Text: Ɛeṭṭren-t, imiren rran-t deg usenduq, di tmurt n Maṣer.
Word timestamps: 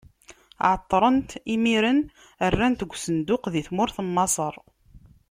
Ɛeṭṭren-t, 0.71 1.31
imiren 1.53 1.99
rran-t 2.51 2.79
deg 2.81 2.91
usenduq, 2.95 3.43
di 3.53 3.61
tmurt 3.67 3.95
n 4.01 4.07
Maṣer. 4.15 4.55